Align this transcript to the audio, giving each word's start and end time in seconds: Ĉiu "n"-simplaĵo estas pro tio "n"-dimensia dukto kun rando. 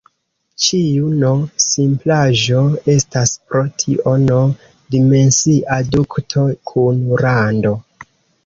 Ĉiu 0.67 1.09
"n"-simplaĵo 1.23 2.63
estas 2.95 3.35
pro 3.51 3.63
tio 3.83 4.15
"n"-dimensia 4.23 5.81
dukto 5.93 6.47
kun 6.73 7.05
rando. 7.27 7.77